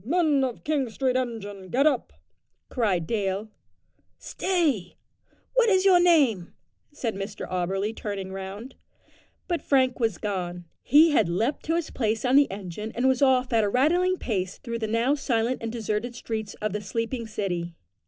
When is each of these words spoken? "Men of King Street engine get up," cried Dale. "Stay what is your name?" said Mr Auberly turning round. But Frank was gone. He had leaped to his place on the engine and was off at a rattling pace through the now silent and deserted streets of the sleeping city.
"Men 0.03 0.43
of 0.43 0.63
King 0.63 0.89
Street 0.89 1.15
engine 1.15 1.69
get 1.69 1.85
up," 1.85 2.11
cried 2.71 3.05
Dale. 3.05 3.49
"Stay 4.17 4.97
what 5.53 5.69
is 5.69 5.85
your 5.85 5.99
name?" 5.99 6.55
said 6.91 7.13
Mr 7.13 7.47
Auberly 7.47 7.95
turning 7.95 8.31
round. 8.31 8.73
But 9.47 9.61
Frank 9.61 9.99
was 9.99 10.17
gone. 10.17 10.65
He 10.81 11.11
had 11.11 11.29
leaped 11.29 11.61
to 11.65 11.75
his 11.75 11.91
place 11.91 12.25
on 12.25 12.35
the 12.35 12.49
engine 12.49 12.91
and 12.95 13.07
was 13.07 13.21
off 13.21 13.53
at 13.53 13.63
a 13.63 13.69
rattling 13.69 14.17
pace 14.17 14.57
through 14.57 14.79
the 14.79 14.87
now 14.87 15.13
silent 15.13 15.59
and 15.61 15.71
deserted 15.71 16.15
streets 16.15 16.55
of 16.55 16.73
the 16.73 16.81
sleeping 16.81 17.27
city. 17.27 17.75